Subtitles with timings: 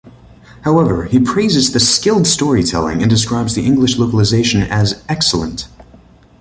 [0.63, 5.67] However, he praises the "skilled storytelling" and describes the English localisation as "excellent".